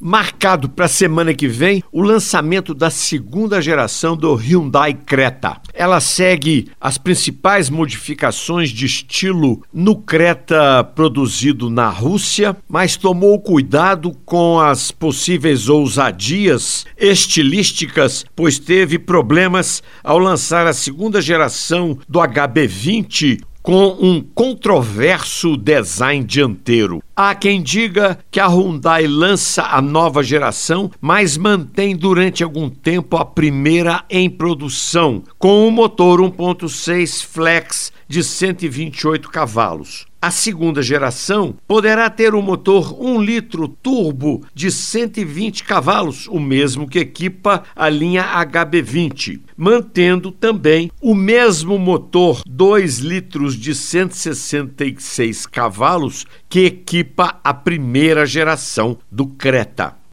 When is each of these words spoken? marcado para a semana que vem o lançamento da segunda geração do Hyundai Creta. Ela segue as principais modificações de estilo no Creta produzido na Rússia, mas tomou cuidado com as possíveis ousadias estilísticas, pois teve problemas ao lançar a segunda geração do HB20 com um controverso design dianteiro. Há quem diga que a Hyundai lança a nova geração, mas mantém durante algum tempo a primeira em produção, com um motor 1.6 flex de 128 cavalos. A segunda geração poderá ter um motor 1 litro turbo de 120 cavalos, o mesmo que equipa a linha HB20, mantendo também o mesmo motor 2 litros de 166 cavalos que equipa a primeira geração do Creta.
marcado 0.00 0.68
para 0.68 0.84
a 0.84 0.88
semana 0.88 1.34
que 1.34 1.48
vem 1.48 1.82
o 1.92 2.02
lançamento 2.02 2.74
da 2.74 2.90
segunda 2.90 3.60
geração 3.60 4.16
do 4.16 4.34
Hyundai 4.34 4.94
Creta. 4.94 5.60
Ela 5.74 6.00
segue 6.00 6.68
as 6.80 6.98
principais 6.98 7.70
modificações 7.70 8.70
de 8.70 8.86
estilo 8.86 9.62
no 9.72 9.96
Creta 9.96 10.84
produzido 10.94 11.70
na 11.70 11.88
Rússia, 11.88 12.56
mas 12.68 12.96
tomou 12.96 13.40
cuidado 13.40 14.12
com 14.24 14.60
as 14.60 14.90
possíveis 14.90 15.68
ousadias 15.68 16.86
estilísticas, 16.96 18.24
pois 18.34 18.58
teve 18.58 18.98
problemas 18.98 19.82
ao 20.02 20.18
lançar 20.18 20.66
a 20.66 20.72
segunda 20.72 21.20
geração 21.20 21.98
do 22.08 22.18
HB20 22.18 23.40
com 23.62 23.96
um 24.00 24.20
controverso 24.20 25.56
design 25.56 26.24
dianteiro. 26.24 27.02
Há 27.14 27.34
quem 27.34 27.62
diga 27.62 28.18
que 28.30 28.40
a 28.40 28.46
Hyundai 28.46 29.06
lança 29.06 29.62
a 29.62 29.82
nova 29.82 30.22
geração, 30.22 30.90
mas 31.00 31.36
mantém 31.36 31.96
durante 31.96 32.42
algum 32.42 32.70
tempo 32.70 33.16
a 33.16 33.24
primeira 33.24 34.04
em 34.08 34.30
produção, 34.30 35.22
com 35.38 35.66
um 35.66 35.70
motor 35.70 36.20
1.6 36.20 37.24
flex 37.24 37.92
de 38.08 38.24
128 38.24 39.28
cavalos. 39.28 40.06
A 40.20 40.32
segunda 40.32 40.82
geração 40.82 41.54
poderá 41.64 42.10
ter 42.10 42.34
um 42.34 42.42
motor 42.42 43.00
1 43.00 43.22
litro 43.22 43.68
turbo 43.68 44.44
de 44.52 44.68
120 44.68 45.62
cavalos, 45.62 46.26
o 46.26 46.40
mesmo 46.40 46.88
que 46.88 46.98
equipa 46.98 47.62
a 47.74 47.88
linha 47.88 48.24
HB20, 48.44 49.40
mantendo 49.56 50.32
também 50.32 50.90
o 51.00 51.14
mesmo 51.14 51.78
motor 51.78 52.42
2 52.44 52.98
litros 52.98 53.54
de 53.54 53.72
166 53.76 55.46
cavalos 55.46 56.26
que 56.48 56.64
equipa 56.64 57.38
a 57.44 57.54
primeira 57.54 58.26
geração 58.26 58.98
do 59.08 59.24
Creta. 59.24 59.98